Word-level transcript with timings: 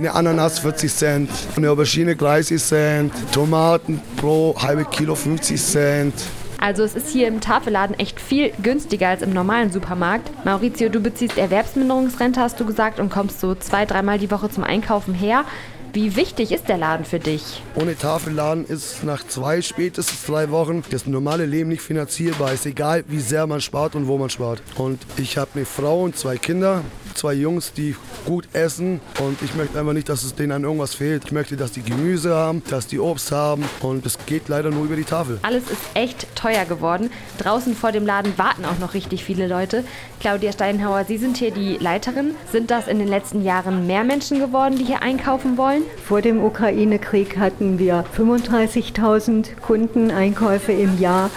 Eine 0.00 0.14
Ananas 0.14 0.60
40 0.60 0.94
Cent, 0.94 1.30
eine 1.56 1.70
Aubergine 1.70 2.16
30 2.16 2.58
Cent, 2.58 3.12
Tomaten 3.32 4.00
pro 4.16 4.56
halbe 4.58 4.86
Kilo 4.86 5.14
50 5.14 5.62
Cent. 5.62 6.14
Also 6.58 6.84
es 6.84 6.94
ist 6.94 7.10
hier 7.10 7.28
im 7.28 7.42
Tafelladen 7.42 7.98
echt 7.98 8.18
viel 8.18 8.50
günstiger 8.62 9.08
als 9.08 9.20
im 9.20 9.34
normalen 9.34 9.70
Supermarkt. 9.70 10.30
Maurizio, 10.46 10.88
du 10.88 11.00
beziehst 11.00 11.36
Erwerbsminderungsrente, 11.36 12.40
hast 12.40 12.58
du 12.58 12.64
gesagt, 12.64 12.98
und 12.98 13.10
kommst 13.10 13.40
so 13.40 13.54
zwei, 13.54 13.84
dreimal 13.84 14.18
die 14.18 14.30
Woche 14.30 14.48
zum 14.48 14.64
Einkaufen 14.64 15.12
her. 15.12 15.44
Wie 15.92 16.16
wichtig 16.16 16.52
ist 16.52 16.68
der 16.68 16.78
Laden 16.78 17.04
für 17.04 17.18
dich? 17.18 17.60
Ohne 17.74 17.94
Tafelladen 17.94 18.64
ist 18.64 19.04
nach 19.04 19.26
zwei, 19.26 19.60
spätestens 19.60 20.24
drei 20.24 20.50
Wochen 20.50 20.82
das 20.90 21.06
normale 21.06 21.44
Leben 21.44 21.68
nicht 21.68 21.82
finanzierbar. 21.82 22.54
Ist 22.54 22.64
egal, 22.64 23.04
wie 23.08 23.18
sehr 23.18 23.46
man 23.46 23.60
spart 23.60 23.96
und 23.96 24.06
wo 24.06 24.16
man 24.16 24.30
spart. 24.30 24.62
Und 24.76 25.00
ich 25.18 25.36
habe 25.36 25.50
eine 25.56 25.66
Frau 25.66 26.04
und 26.04 26.16
zwei 26.16 26.38
Kinder 26.38 26.84
zwei 27.14 27.34
Jungs, 27.34 27.72
die 27.72 27.96
gut 28.24 28.48
essen 28.52 29.00
und 29.20 29.40
ich 29.42 29.54
möchte 29.54 29.78
einfach 29.78 29.92
nicht, 29.92 30.08
dass 30.08 30.22
es 30.22 30.34
denen 30.34 30.52
an 30.52 30.64
irgendwas 30.64 30.94
fehlt. 30.94 31.24
Ich 31.26 31.32
möchte, 31.32 31.56
dass 31.56 31.72
die 31.72 31.82
Gemüse 31.82 32.34
haben, 32.34 32.62
dass 32.70 32.86
die 32.86 32.98
Obst 32.98 33.32
haben 33.32 33.64
und 33.80 34.04
es 34.06 34.18
geht 34.26 34.48
leider 34.48 34.70
nur 34.70 34.84
über 34.84 34.96
die 34.96 35.04
Tafel. 35.04 35.38
Alles 35.42 35.64
ist 35.64 35.80
echt 35.94 36.26
teuer 36.34 36.64
geworden. 36.64 37.10
Draußen 37.38 37.74
vor 37.74 37.92
dem 37.92 38.06
Laden 38.06 38.36
warten 38.38 38.64
auch 38.64 38.78
noch 38.78 38.94
richtig 38.94 39.24
viele 39.24 39.46
Leute. 39.46 39.84
Claudia 40.20 40.52
Steinhauer, 40.52 41.04
Sie 41.04 41.18
sind 41.18 41.36
hier 41.36 41.50
die 41.50 41.76
Leiterin. 41.78 42.34
Sind 42.50 42.70
das 42.70 42.88
in 42.88 42.98
den 42.98 43.08
letzten 43.08 43.42
Jahren 43.42 43.86
mehr 43.86 44.04
Menschen 44.04 44.38
geworden, 44.38 44.76
die 44.76 44.84
hier 44.84 45.02
einkaufen 45.02 45.56
wollen? 45.56 45.82
Vor 46.06 46.22
dem 46.22 46.42
Ukraine-Krieg 46.44 47.38
hatten 47.38 47.78
wir 47.78 48.04
35.000 48.16 49.56
Kundeneinkäufe 49.60 50.72
im 50.72 50.98
Jahr 51.00 51.30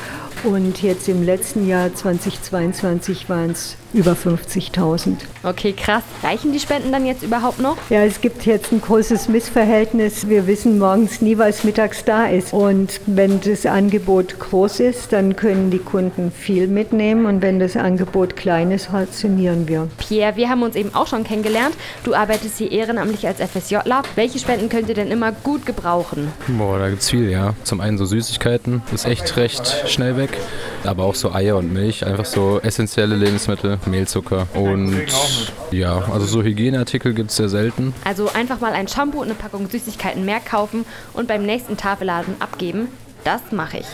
und 0.43 0.81
jetzt 0.81 1.07
im 1.07 1.23
letzten 1.23 1.67
Jahr 1.67 1.93
2022 1.93 3.29
waren 3.29 3.51
es 3.51 3.77
über 3.93 4.13
50.000. 4.13 5.17
Okay, 5.43 5.73
krass. 5.73 6.03
Reichen 6.23 6.51
die 6.51 6.59
Spenden 6.59 6.91
dann 6.91 7.05
jetzt 7.05 7.23
überhaupt 7.23 7.59
noch? 7.59 7.77
Ja, 7.89 8.03
es 8.03 8.21
gibt 8.21 8.45
jetzt 8.45 8.71
ein 8.71 8.81
großes 8.81 9.29
Missverhältnis. 9.29 10.27
Wir 10.27 10.47
wissen 10.47 10.79
morgens 10.79 11.21
nie, 11.21 11.37
was 11.37 11.63
mittags 11.63 12.03
da 12.03 12.25
ist. 12.27 12.53
Und 12.53 13.01
wenn 13.05 13.41
das 13.41 13.65
Angebot 13.65 14.39
groß 14.39 14.79
ist, 14.81 15.13
dann 15.13 15.35
können 15.35 15.69
die 15.69 15.79
Kunden 15.79 16.31
viel 16.31 16.67
mitnehmen. 16.67 17.25
Und 17.25 17.41
wenn 17.41 17.59
das 17.59 17.75
Angebot 17.75 18.35
klein 18.35 18.71
ist, 18.71 18.91
rationieren 18.93 19.67
wir. 19.67 19.87
Pierre, 19.97 20.35
wir 20.35 20.49
haben 20.49 20.63
uns 20.63 20.75
eben 20.75 20.93
auch 20.95 21.07
schon 21.07 21.23
kennengelernt. 21.23 21.75
Du 22.03 22.13
arbeitest 22.15 22.57
hier 22.57 22.71
ehrenamtlich 22.71 23.27
als 23.27 23.39
FSJler. 23.39 24.03
Welche 24.15 24.39
Spenden 24.39 24.69
könnt 24.69 24.89
ihr 24.89 24.95
denn 24.95 25.11
immer 25.11 25.31
gut 25.31 25.65
gebrauchen? 25.65 26.31
Boah, 26.47 26.79
da 26.79 26.89
gibt's 26.89 27.09
viel, 27.09 27.29
ja. 27.29 27.53
Zum 27.63 27.81
einen 27.81 27.97
so 27.97 28.05
Süßigkeiten, 28.05 28.81
ist 28.93 29.05
echt 29.05 29.35
recht 29.37 29.83
schnell 29.87 30.17
weg. 30.17 30.37
Aber 30.83 31.03
auch 31.03 31.15
so 31.15 31.31
Eier 31.31 31.57
und 31.57 31.71
Milch, 31.71 32.05
einfach 32.05 32.25
so 32.25 32.59
essentielle 32.61 33.15
Lebensmittel. 33.15 33.77
Mehlzucker 33.85 34.47
und 34.53 34.95
ja, 35.71 36.03
also 36.11 36.25
so 36.25 36.43
Hygieneartikel 36.43 37.13
gibt 37.13 37.31
es 37.31 37.37
sehr 37.37 37.49
selten. 37.49 37.93
Also 38.03 38.29
einfach 38.33 38.59
mal 38.59 38.73
ein 38.73 38.87
Shampoo 38.87 39.19
und 39.19 39.25
eine 39.25 39.35
Packung 39.35 39.69
Süßigkeiten 39.69 40.25
mehr 40.25 40.39
kaufen 40.39 40.85
und 41.13 41.27
beim 41.27 41.45
nächsten 41.45 41.77
Tafelladen 41.77 42.35
abgeben. 42.39 42.87
Das 43.23 43.41
mache 43.51 43.77
ich. 43.77 43.87